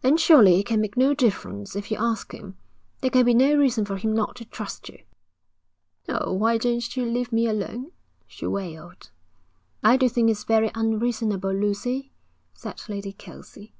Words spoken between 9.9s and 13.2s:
do think it's very unreasonable, Lucy,' said Lady